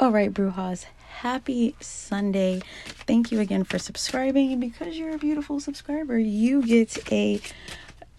[0.00, 2.62] All right, Brujas, happy Sunday.
[2.86, 4.50] Thank you again for subscribing.
[4.50, 7.38] And because you're a beautiful subscriber, you get a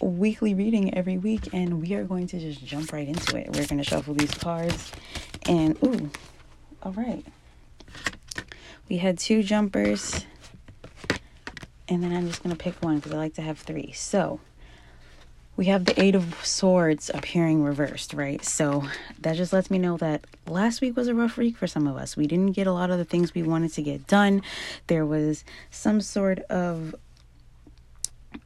[0.00, 1.50] weekly reading every week.
[1.52, 3.48] And we are going to just jump right into it.
[3.48, 4.90] We're going to shuffle these cards.
[5.46, 6.10] And, ooh,
[6.82, 7.26] all right.
[8.88, 10.24] We had two jumpers.
[11.88, 13.92] And then I'm just going to pick one because I like to have three.
[13.92, 14.40] So,
[15.56, 18.44] we have the Eight of Swords appearing reversed, right?
[18.44, 18.84] So
[19.20, 21.96] that just lets me know that last week was a rough week for some of
[21.96, 22.16] us.
[22.16, 24.42] We didn't get a lot of the things we wanted to get done.
[24.86, 26.94] There was some sort of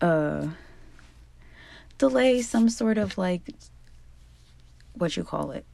[0.00, 0.48] uh
[1.98, 3.42] delay, some sort of like
[4.94, 5.66] what you call it,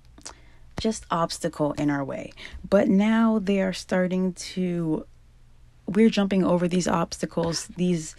[0.81, 2.33] just obstacle in our way.
[2.69, 5.07] But now they are starting to
[5.87, 8.17] we're jumping over these obstacles, these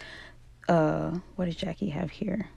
[0.66, 2.48] uh what does Jackie have here?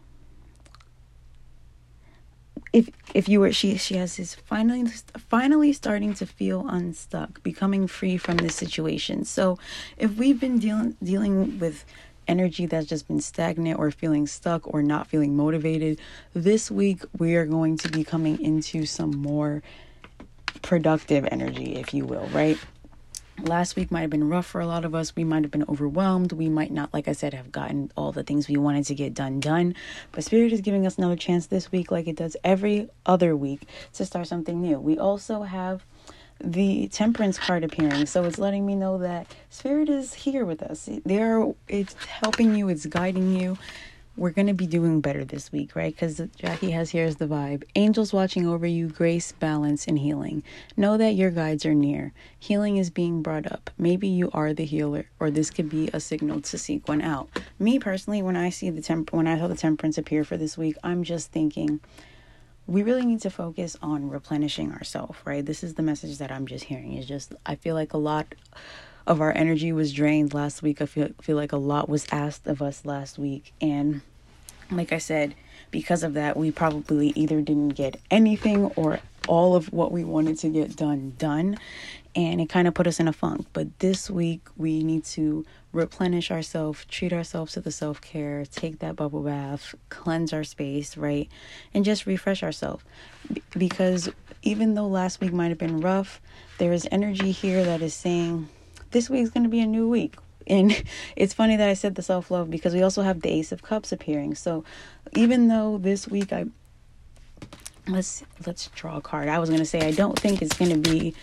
[2.75, 4.85] If if you were she she has is finally
[5.29, 9.23] finally starting to feel unstuck becoming free from this situation.
[9.23, 9.57] So
[9.97, 11.85] if we've been dealing dealing with
[12.27, 16.01] energy that's just been stagnant or feeling stuck or not feeling motivated
[16.33, 19.61] this week we are going to be coming into some more
[20.63, 22.57] productive energy if you will right
[23.41, 25.15] last week might have been rough for a lot of us.
[25.15, 26.31] We might have been overwhelmed.
[26.31, 29.13] We might not, like I said, have gotten all the things we wanted to get
[29.13, 29.75] done done.
[30.11, 33.67] But Spirit is giving us another chance this week, like it does every other week,
[33.93, 34.79] to start something new.
[34.79, 35.85] We also have
[36.43, 40.89] the temperance card appearing so it's letting me know that spirit is here with us
[41.05, 43.57] there it's helping you it's guiding you
[44.17, 45.93] we're going to be doing better this week, right?
[45.93, 47.63] Because Jackie has here's the vibe.
[47.75, 50.43] Angels watching over you, grace, balance, and healing.
[50.77, 52.13] Know that your guides are near.
[52.39, 53.69] Healing is being brought up.
[53.77, 57.29] Maybe you are the healer, or this could be a signal to seek one out.
[57.59, 60.57] Me personally, when I see the temp, when I saw the temperance appear for this
[60.57, 61.81] week, I'm just thinking
[62.67, 65.45] we really need to focus on replenishing ourselves, right?
[65.45, 66.93] This is the message that I'm just hearing.
[66.93, 68.33] Is just I feel like a lot
[69.07, 70.81] of our energy was drained last week.
[70.81, 74.01] I feel feel like a lot was asked of us last week and
[74.71, 75.35] like I said,
[75.71, 80.37] because of that we probably either didn't get anything or all of what we wanted
[80.39, 81.57] to get done done
[82.15, 83.45] and it kind of put us in a funk.
[83.53, 88.95] But this week we need to replenish ourselves, treat ourselves to the self-care, take that
[88.95, 91.29] bubble bath, cleanse our space, right?
[91.73, 92.83] And just refresh ourselves.
[93.57, 94.09] because
[94.41, 96.21] even though last week might have been rough,
[96.59, 98.47] there is energy here that is saying
[98.91, 100.15] this week's going to be a new week.
[100.47, 100.83] And
[101.15, 103.63] it's funny that I said the self love because we also have the Ace of
[103.63, 104.35] Cups appearing.
[104.35, 104.63] So
[105.13, 106.45] even though this week I
[107.87, 109.27] let's let's draw a card.
[109.27, 111.13] I was gonna say I don't think it's gonna be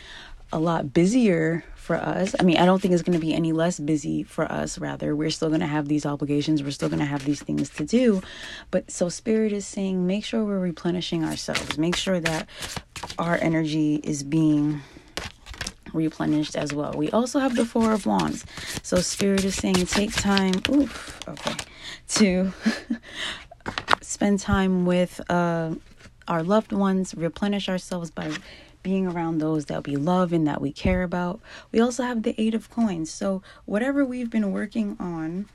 [0.52, 2.34] a lot busier for us.
[2.38, 4.78] I mean, I don't think it's going to be any less busy for us.
[4.78, 6.62] Rather, we're still going to have these obligations.
[6.62, 8.22] We're still going to have these things to do.
[8.70, 11.78] But so, Spirit is saying, make sure we're replenishing ourselves.
[11.78, 12.48] Make sure that
[13.18, 14.80] our energy is being
[15.92, 16.92] replenished as well.
[16.92, 18.44] We also have the Four of Wands.
[18.82, 21.54] So Spirit is saying take time, oof, okay,
[22.08, 22.52] to
[24.00, 25.74] spend time with uh,
[26.28, 28.32] our loved ones, replenish ourselves by
[28.82, 31.40] being around those that we love and that we care about.
[31.70, 33.10] We also have the Eight of Coins.
[33.10, 35.48] So whatever we've been working on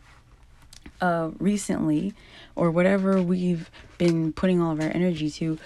[1.01, 2.13] uh, recently,
[2.55, 5.57] or whatever we've been putting all of our energy to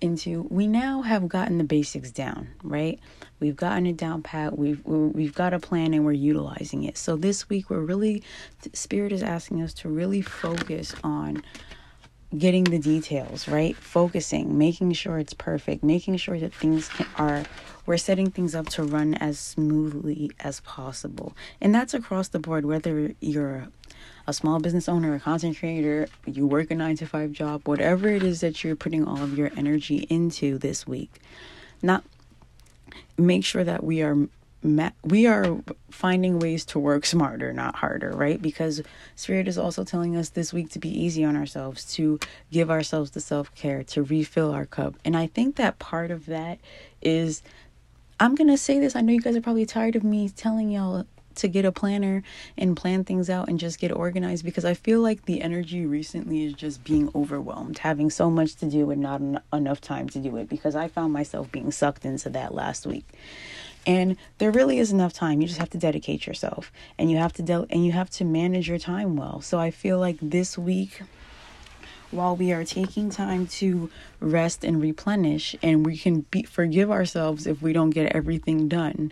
[0.00, 2.98] into, we now have gotten the basics down, right?
[3.40, 4.58] We've gotten it down pat.
[4.58, 6.96] We've we've got a plan and we're utilizing it.
[6.96, 8.22] So this week we're really
[8.72, 11.42] spirit is asking us to really focus on
[12.36, 13.76] getting the details, right?
[13.76, 17.44] Focusing, making sure it's perfect, making sure that things are
[17.84, 21.34] we're setting things up to run as smoothly as possible.
[21.60, 23.68] And that's across the board whether you're
[24.26, 28.08] a small business owner, a content creator, you work a 9 to 5 job, whatever
[28.08, 31.20] it is that you're putting all of your energy into this week.
[31.82, 32.04] Not
[33.18, 34.16] make sure that we are
[35.02, 35.58] we are
[35.90, 38.40] finding ways to work smarter, not harder, right?
[38.40, 38.80] Because
[39.16, 42.20] Spirit is also telling us this week to be easy on ourselves, to
[42.52, 44.94] give ourselves the self care, to refill our cup.
[45.04, 46.60] And I think that part of that
[47.00, 47.42] is,
[48.20, 48.94] I'm to say this.
[48.94, 51.06] I know you guys are probably tired of me telling y'all
[51.36, 52.22] to get a planner
[52.56, 56.44] and plan things out and just get organized because I feel like the energy recently
[56.44, 60.18] is just being overwhelmed, having so much to do and not en- enough time to
[60.18, 63.06] do it because I found myself being sucked into that last week.
[63.86, 65.40] And there really is enough time.
[65.40, 68.24] You just have to dedicate yourself and you have to de- and you have to
[68.24, 69.40] manage your time well.
[69.40, 71.02] So I feel like this week
[72.12, 73.90] while we are taking time to
[74.20, 79.10] rest and replenish and we can be forgive ourselves if we don't get everything done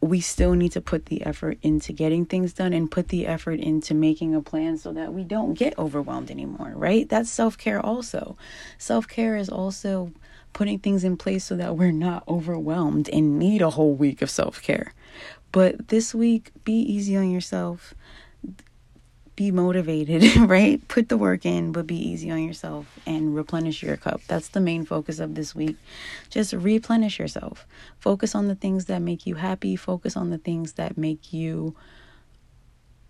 [0.00, 3.58] we still need to put the effort into getting things done and put the effort
[3.58, 7.08] into making a plan so that we don't get overwhelmed anymore, right?
[7.08, 8.36] That's self care also.
[8.78, 10.12] Self care is also
[10.52, 14.30] putting things in place so that we're not overwhelmed and need a whole week of
[14.30, 14.94] self care.
[15.50, 17.94] But this week, be easy on yourself.
[19.38, 20.86] Be motivated, right?
[20.88, 24.20] Put the work in, but be easy on yourself and replenish your cup.
[24.26, 25.76] That's the main focus of this week.
[26.28, 27.64] Just replenish yourself.
[28.00, 29.76] Focus on the things that make you happy.
[29.76, 31.76] Focus on the things that make you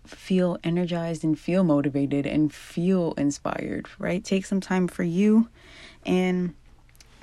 [0.05, 4.23] feel energized and feel motivated and feel inspired, right?
[4.23, 5.49] Take some time for you
[6.05, 6.53] and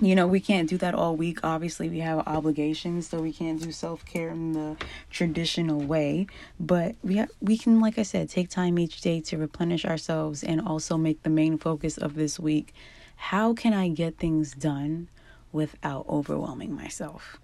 [0.00, 1.40] you know, we can't do that all week.
[1.42, 4.76] Obviously, we have obligations, so we can't do self-care in the
[5.10, 6.26] traditional way,
[6.60, 10.60] but we we can like I said, take time each day to replenish ourselves and
[10.60, 12.74] also make the main focus of this week
[13.16, 15.08] how can I get things done
[15.52, 17.38] without overwhelming myself?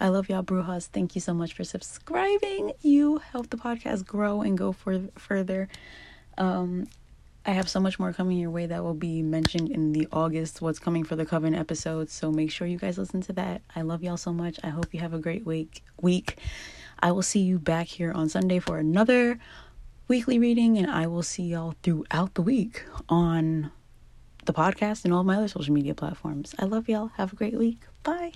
[0.00, 0.88] I love y'all, Brujas.
[0.88, 2.72] Thank you so much for subscribing.
[2.82, 5.68] You help the podcast grow and go for further.
[6.36, 6.88] Um,
[7.44, 10.62] I have so much more coming your way that will be mentioned in the August
[10.62, 12.08] What's Coming for the Coven episode.
[12.08, 13.62] So make sure you guys listen to that.
[13.74, 14.60] I love y'all so much.
[14.62, 15.82] I hope you have a great week.
[16.00, 16.38] Week.
[17.00, 19.40] I will see you back here on Sunday for another
[20.06, 23.72] weekly reading, and I will see y'all throughout the week on
[24.44, 26.54] the podcast and all my other social media platforms.
[26.60, 27.08] I love y'all.
[27.16, 27.80] Have a great week.
[28.04, 28.32] Bye.